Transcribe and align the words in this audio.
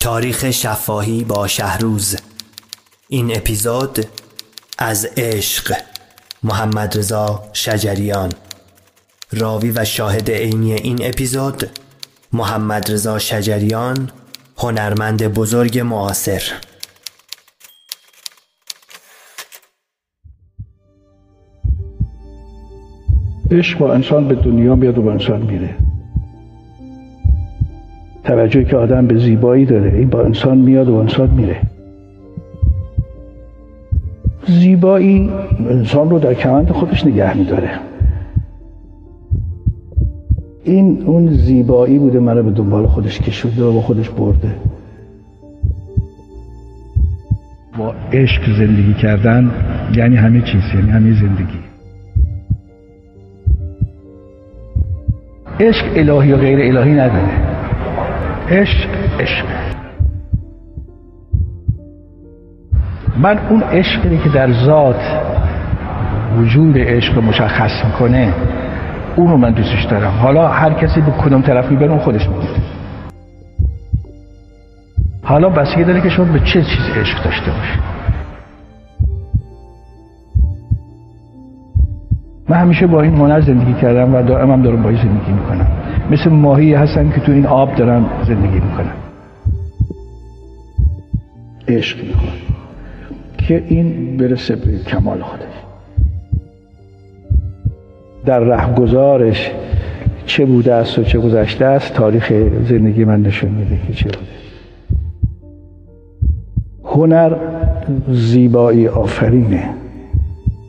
تاریخ 0.00 0.50
شفاهی 0.50 1.24
با 1.24 1.46
شهروز. 1.46 2.16
این 3.08 3.36
اپیزود 3.36 4.06
از 4.78 5.08
عشق 5.16 5.76
محمد 6.42 6.98
رضا 6.98 7.44
شجریان. 7.52 8.32
راوی 9.32 9.70
و 9.70 9.84
شاهد 9.84 10.30
عینی 10.30 10.74
این 10.74 10.98
اپیزود 11.02 11.70
محمد 12.32 12.92
رضا 12.92 13.18
شجریان 13.18 14.10
هنرمند 14.56 15.28
بزرگ 15.34 15.78
معاصر. 15.78 16.42
عشق 23.50 23.78
با 23.78 23.94
انسان 23.94 24.28
به 24.28 24.34
دنیا 24.34 24.74
میاد 24.74 24.98
و 24.98 25.02
با 25.02 25.12
انسان 25.12 25.42
میره. 25.42 25.87
توجهی 28.28 28.64
که 28.64 28.76
آدم 28.76 29.06
به 29.06 29.18
زیبایی 29.18 29.64
داره. 29.64 29.92
این 29.94 30.08
با 30.08 30.22
انسان 30.22 30.58
میاد 30.58 30.88
و 30.88 30.94
انسان 30.94 31.30
میره. 31.30 31.56
زیبایی 34.46 35.30
انسان 35.70 36.10
رو 36.10 36.18
در 36.18 36.34
کمند 36.34 36.70
خودش 36.70 37.06
نگه 37.06 37.36
میداره. 37.36 37.70
این 40.64 41.02
اون 41.06 41.32
زیبایی 41.32 41.98
بوده 41.98 42.20
منو 42.20 42.42
به 42.42 42.50
دنبال 42.50 42.86
خودش 42.86 43.20
کشوده 43.20 43.64
و 43.64 43.72
با 43.72 43.80
خودش 43.80 44.10
برده. 44.10 44.54
با 47.78 47.94
عشق 48.12 48.42
زندگی 48.58 48.94
کردن 48.94 49.50
یعنی 49.94 50.16
همه 50.16 50.42
چیز 50.42 50.62
یعنی 50.74 50.90
همه 50.90 51.12
زندگی. 51.12 51.58
عشق 55.60 55.86
الهی 55.96 56.32
و 56.32 56.36
غیر 56.36 56.76
الهی 56.76 56.92
نداره. 56.92 57.47
عشق 58.50 58.88
عشق. 59.20 59.44
من 63.18 63.38
اون 63.48 63.62
عشقی 63.62 64.18
که 64.18 64.28
در 64.28 64.52
ذات 64.52 65.00
وجود 66.38 66.78
عشق 66.78 67.14
رو 67.14 67.22
مشخص 67.22 67.84
می‌کنه 67.84 68.34
رو 69.16 69.36
من 69.36 69.50
دوستش 69.50 69.84
دارم. 69.84 70.10
حالا 70.10 70.48
هر 70.48 70.72
کسی 70.72 71.00
به 71.00 71.10
کدوم 71.10 71.42
طرف 71.42 71.70
می‌بره 71.70 71.90
اون 71.90 71.98
خودش 71.98 72.28
می‌دونه 72.28 72.48
حالا 75.22 75.48
بسیاری 75.48 75.84
داره 75.84 76.00
که 76.00 76.08
شما 76.08 76.24
به 76.24 76.40
چه 76.40 76.62
چیز 76.62 76.90
عشق 76.96 77.24
داشته 77.24 77.50
باشید. 77.50 77.80
من 82.48 82.56
همیشه 82.56 82.86
با 82.86 83.02
این 83.02 83.14
هنر 83.14 83.40
زندگی 83.40 83.74
کردم 83.74 84.14
و 84.14 84.22
دائم 84.22 84.50
هم 84.50 84.62
دارم 84.62 84.82
با 84.82 84.88
این 84.88 84.98
زندگی 84.98 85.32
می‌کنم. 85.32 85.66
مثل 86.10 86.30
ماهی 86.30 86.74
هستن 86.74 87.10
که 87.10 87.20
تو 87.20 87.32
این 87.32 87.46
آب 87.46 87.74
دارن 87.74 88.04
زندگی 88.26 88.60
می‌کنن. 88.60 88.92
عشق 91.68 91.98
می‌کنم 91.98 92.32
که 93.38 93.64
این 93.68 94.16
برسه 94.16 94.56
به 94.56 94.78
کمال 94.78 95.22
خودش. 95.22 95.42
در 98.26 98.40
رهگذارش 98.40 99.50
چه 100.26 100.44
بوده 100.44 100.74
است 100.74 100.98
و 100.98 101.02
چه 101.02 101.18
گذشته 101.18 101.64
است 101.64 101.94
تاریخ 101.94 102.32
زندگی 102.68 103.04
من 103.04 103.22
نشون 103.22 103.50
میده 103.50 103.78
که 103.86 103.92
چه 103.92 104.04
بوده. 104.04 104.18
هنر 106.84 107.36
زیبایی 108.08 108.88
آفرینه. 108.88 109.77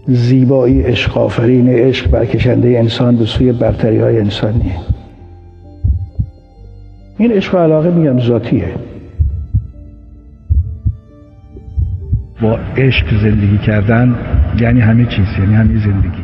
زیبایی 0.10 0.82
عشق 0.82 1.18
آفرین 1.18 1.70
عشق 1.70 2.12
برکشنده 2.12 2.68
انسان 2.68 3.18
به 3.18 3.26
سوی 3.26 3.52
برتری 3.52 4.00
های 4.00 4.20
انسانیه. 4.20 4.76
این 7.18 7.32
عشق 7.32 7.56
و 7.56 7.58
علاقه 7.58 7.92
میگم 7.92 8.20
ذاتیه. 8.20 8.74
با 12.42 12.60
عشق 12.78 13.22
زندگی 13.22 13.58
کردن 13.58 14.16
یعنی 14.60 14.80
همه 14.80 15.06
چیز 15.06 15.26
یعنی 15.40 15.54
همه 15.54 15.80
زندگی. 15.80 16.24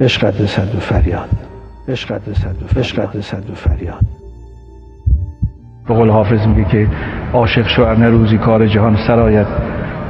عشق 0.00 0.26
قدر 0.26 0.46
صد 0.46 0.74
و 0.74 0.78
فریاد. 0.78 1.28
عشق 1.88 2.14
قدر 2.14 2.34
صد 2.34 2.56
و 2.62 2.80
عشق 2.80 3.02
قدر 3.02 3.20
صد 3.20 3.50
و 3.50 3.54
فریاد. 3.54 4.04
به 5.88 5.94
قول 5.94 6.10
حافظ 6.10 6.46
میگه 6.46 6.64
که 6.64 6.88
عاشق 7.32 7.68
شو 7.68 7.94
نه 7.94 8.08
روزی 8.08 8.38
کار 8.38 8.66
جهان 8.66 8.96
سرایت. 9.06 9.46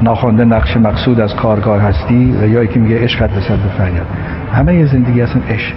ناخوانده 0.03 0.45
نقش 0.45 0.77
مقصود 0.77 1.21
از 1.21 1.37
کارگاه 1.37 1.83
هستی 1.83 2.35
و 2.41 2.49
یا 2.49 2.67
که 2.67 2.81
میگه 2.81 3.03
عشق 3.03 3.23
قدر 3.23 3.41
صد 3.41 3.67
و 3.67 3.69
فریاد. 3.79 4.07
همه 4.53 4.87
زندگی 4.87 5.23
اصلا 5.23 5.43
عشق. 5.49 5.75